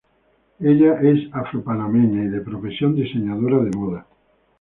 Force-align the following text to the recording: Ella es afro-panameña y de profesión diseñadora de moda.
Ella 0.59 0.99
es 0.99 1.29
afro-panameña 1.31 2.23
y 2.25 2.29
de 2.29 2.41
profesión 2.41 2.95
diseñadora 2.95 3.59
de 3.59 3.77
moda. 3.77 4.07